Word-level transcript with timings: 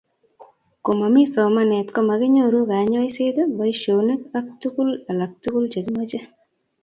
Komomii 0.85 1.31
somanet 1.33 1.87
komakinyoru 1.95 2.59
kanyoiset, 2.69 3.37
boishonik 3.57 4.21
ak 4.37 4.47
tukul 4.61 4.89
alak 5.09 5.31
tukul 5.41 5.63
che 5.73 5.79
kimoche 5.85 6.19